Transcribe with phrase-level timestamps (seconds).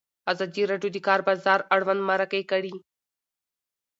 [0.31, 2.73] ازادي راډیو د د کار بازار اړوند مرکې کړي.